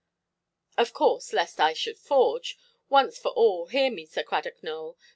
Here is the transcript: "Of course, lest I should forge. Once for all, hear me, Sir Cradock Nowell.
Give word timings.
"Of 0.79 0.93
course, 0.93 1.31
lest 1.31 1.59
I 1.61 1.73
should 1.73 1.99
forge. 1.99 2.57
Once 2.89 3.19
for 3.19 3.29
all, 3.33 3.67
hear 3.67 3.91
me, 3.91 4.07
Sir 4.07 4.23
Cradock 4.23 4.63
Nowell. 4.63 4.97